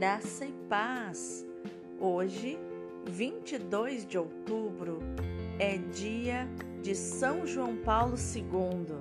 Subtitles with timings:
[0.00, 1.46] Graça e paz.
[2.00, 2.58] Hoje,
[3.06, 5.00] 22 de outubro,
[5.58, 6.48] é dia
[6.80, 8.96] de São João Paulo II.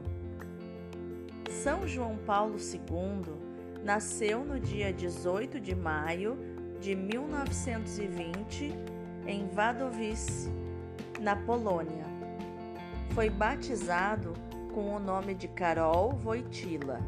[1.49, 3.33] São João Paulo II
[3.81, 6.37] nasceu no dia 18 de maio
[6.81, 8.73] de 1920
[9.25, 10.51] em Wadowice,
[11.21, 12.03] na Polônia.
[13.15, 14.33] Foi batizado
[14.73, 16.99] com o nome de Karol Wojtyla.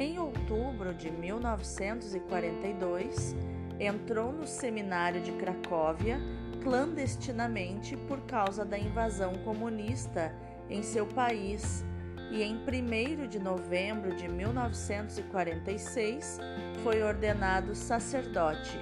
[0.00, 3.36] Em outubro de 1942,
[3.78, 6.18] entrou no seminário de Cracóvia
[6.62, 10.34] clandestinamente por causa da invasão comunista
[10.70, 11.84] em seu país
[12.30, 16.38] e em 1 de novembro de 1946
[16.82, 18.78] foi ordenado sacerdote.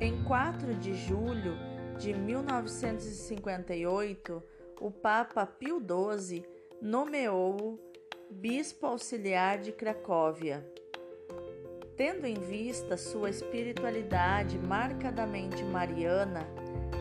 [0.00, 1.54] Em 4 de julho
[1.98, 4.42] de 1958,
[4.80, 6.46] o Papa Pio XII
[6.80, 7.91] nomeou-o
[8.32, 10.66] bispo auxiliar de Cracóvia.
[11.96, 16.46] Tendo em vista sua espiritualidade marcadamente mariana,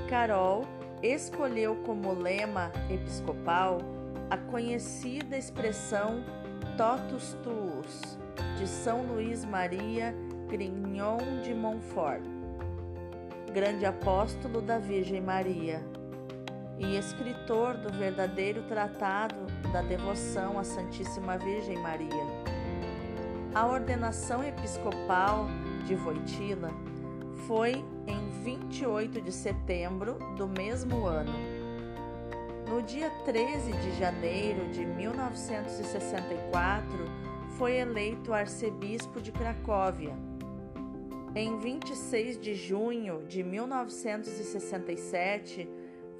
[0.10, 0.66] Carol
[1.02, 3.80] escolheu como lema episcopal
[4.30, 6.24] a conhecida expressão
[6.78, 8.18] Totus Tuus,
[8.58, 10.14] de São Luís Maria
[10.50, 12.22] Grignon de Montfort,
[13.54, 15.82] grande apóstolo da Virgem Maria
[16.82, 22.26] e escritor do verdadeiro tratado da devoção à Santíssima Virgem Maria.
[23.54, 25.46] A ordenação episcopal
[25.86, 26.72] de Voitila
[27.46, 31.34] foi em 28 de setembro do mesmo ano.
[32.68, 36.98] No dia 13 de janeiro de 1964,
[37.58, 40.18] foi eleito arcebispo de Cracóvia.
[41.36, 45.70] Em 26 de junho de 1967,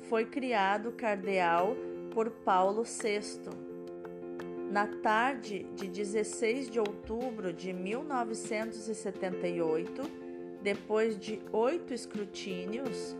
[0.10, 1.78] foi criado cardeal
[2.14, 3.50] por Paulo VI.
[4.72, 10.04] Na tarde de 16 de outubro de 1978,
[10.62, 13.18] depois de oito escrutínios,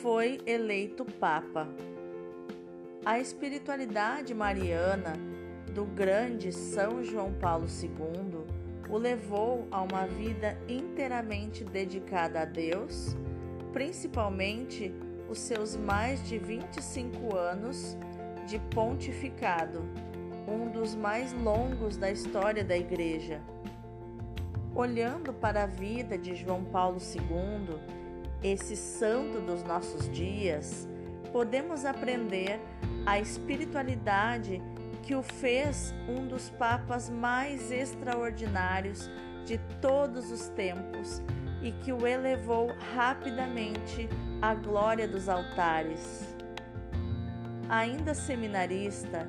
[0.00, 1.68] foi eleito Papa.
[3.04, 5.12] A espiritualidade mariana
[5.72, 8.44] do grande São João Paulo II
[8.90, 13.16] o levou a uma vida inteiramente dedicada a Deus,
[13.72, 14.92] principalmente
[15.32, 17.96] os seus mais de 25 anos
[18.46, 19.80] de pontificado,
[20.46, 23.40] um dos mais longos da história da Igreja.
[24.74, 27.78] Olhando para a vida de João Paulo II,
[28.42, 30.86] esse santo dos nossos dias,
[31.32, 32.60] podemos aprender
[33.06, 34.60] a espiritualidade
[35.02, 39.10] que o fez um dos papas mais extraordinários
[39.46, 41.22] de todos os tempos
[41.62, 44.08] e que o elevou rapidamente
[44.40, 46.34] à glória dos altares.
[47.68, 49.28] Ainda seminarista,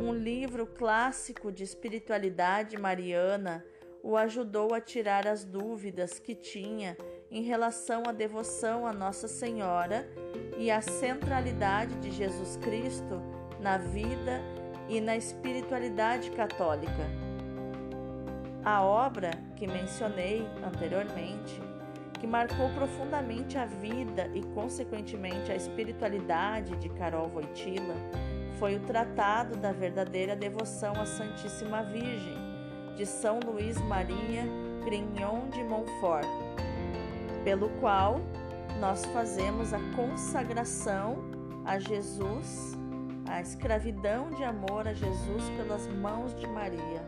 [0.00, 3.64] um livro clássico de espiritualidade mariana
[4.02, 6.96] o ajudou a tirar as dúvidas que tinha
[7.30, 10.08] em relação à devoção a Nossa Senhora
[10.58, 13.22] e à centralidade de Jesus Cristo
[13.60, 14.40] na vida
[14.88, 17.08] e na espiritualidade católica.
[18.64, 21.71] A obra que mencionei anteriormente
[22.22, 27.96] que marcou profundamente a vida e, consequentemente, a espiritualidade de Carol Voitila
[28.60, 32.36] foi o Tratado da Verdadeira Devoção à Santíssima Virgem,
[32.96, 34.44] de São Luís Maria
[34.84, 36.28] Grignon de Montfort,
[37.42, 38.20] pelo qual
[38.78, 41.24] nós fazemos a consagração
[41.64, 42.78] a Jesus,
[43.28, 47.02] a escravidão de amor a Jesus pelas mãos de Maria,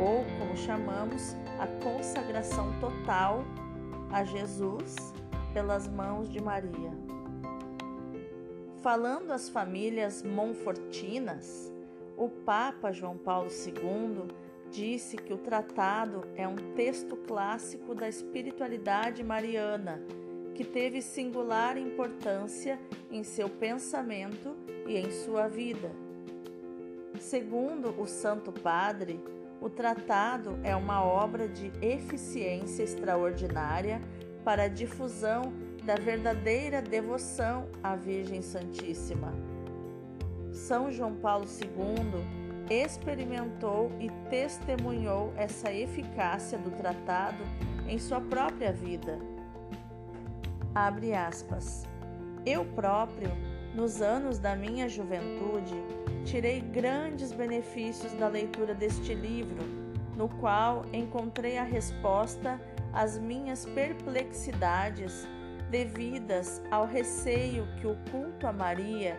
[0.00, 3.44] ou como chamamos, a consagração total
[4.10, 4.94] a Jesus
[5.52, 6.92] pelas mãos de Maria.
[8.82, 11.72] Falando às famílias monfortinas,
[12.16, 14.28] o Papa João Paulo II
[14.70, 20.02] disse que o tratado é um texto clássico da espiritualidade mariana
[20.54, 22.78] que teve singular importância
[23.10, 25.90] em seu pensamento e em sua vida.
[27.20, 29.20] Segundo o Santo Padre,
[29.60, 34.00] o tratado é uma obra de eficiência extraordinária
[34.44, 35.52] para a difusão
[35.84, 39.32] da verdadeira devoção à Virgem Santíssima.
[40.52, 47.42] São João Paulo II experimentou e testemunhou essa eficácia do tratado
[47.88, 49.18] em sua própria vida.
[50.74, 51.84] Abre aspas.
[52.44, 53.30] Eu próprio,
[53.74, 55.74] nos anos da minha juventude,
[56.28, 59.64] tirei grandes benefícios da leitura deste livro,
[60.14, 62.60] no qual encontrei a resposta
[62.92, 65.26] às minhas perplexidades
[65.70, 69.16] devidas ao receio que o culto a Maria,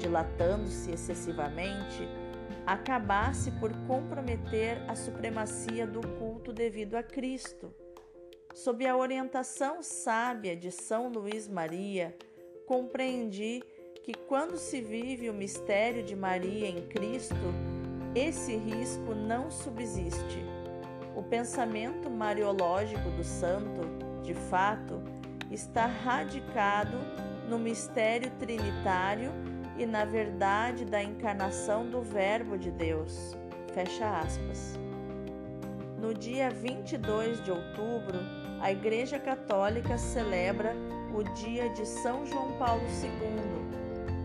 [0.00, 2.08] dilatando-se excessivamente,
[2.66, 7.72] acabasse por comprometer a supremacia do culto devido a Cristo.
[8.54, 12.16] Sob a orientação sábia de São Luís Maria,
[12.66, 13.62] compreendi
[14.02, 17.34] que quando se vive o mistério de Maria em Cristo,
[18.14, 20.44] esse risco não subsiste.
[21.14, 23.82] O pensamento mariológico do santo,
[24.22, 25.02] de fato,
[25.50, 26.96] está radicado
[27.48, 29.32] no mistério trinitário
[29.76, 33.36] e na verdade da encarnação do Verbo de Deus.
[33.74, 34.78] Fecha aspas.
[35.98, 38.18] No dia 22 de outubro,
[38.60, 40.74] a Igreja Católica celebra
[41.14, 43.49] o dia de São João Paulo II.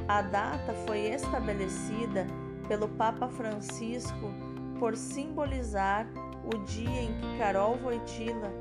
[0.07, 2.27] A data foi estabelecida
[2.67, 4.31] pelo Papa Francisco
[4.77, 6.07] por simbolizar
[6.43, 8.51] o dia em que Carol Voitila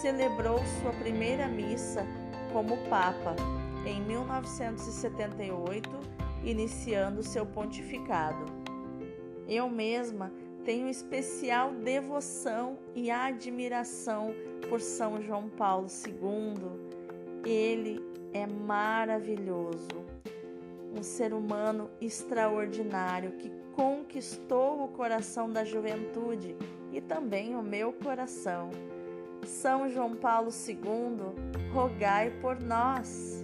[0.00, 2.06] celebrou sua primeira missa
[2.52, 3.34] como Papa,
[3.84, 5.90] em 1978,
[6.44, 8.44] iniciando seu pontificado.
[9.48, 10.30] Eu mesma
[10.64, 14.32] tenho especial devoção e admiração
[14.70, 16.70] por São João Paulo II.
[17.44, 18.00] Ele
[18.32, 20.04] é maravilhoso,
[20.96, 26.56] um ser humano extraordinário que conquistou o coração da juventude
[26.92, 28.70] e também o meu coração.
[29.44, 33.43] São João Paulo II, rogai por nós.